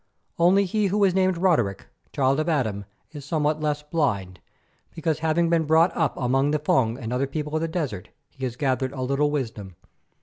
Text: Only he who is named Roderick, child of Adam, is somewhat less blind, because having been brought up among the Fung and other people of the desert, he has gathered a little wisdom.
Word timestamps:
Only 0.39 0.65
he 0.65 0.87
who 0.87 1.03
is 1.03 1.13
named 1.13 1.37
Roderick, 1.37 1.85
child 2.11 2.39
of 2.39 2.49
Adam, 2.49 2.85
is 3.11 3.23
somewhat 3.23 3.59
less 3.61 3.83
blind, 3.83 4.39
because 4.95 5.19
having 5.19 5.47
been 5.47 5.65
brought 5.65 5.95
up 5.95 6.17
among 6.17 6.49
the 6.49 6.57
Fung 6.57 6.97
and 6.97 7.13
other 7.13 7.27
people 7.27 7.53
of 7.53 7.61
the 7.61 7.67
desert, 7.67 8.09
he 8.31 8.43
has 8.43 8.55
gathered 8.55 8.93
a 8.93 9.03
little 9.03 9.29
wisdom. 9.29 9.75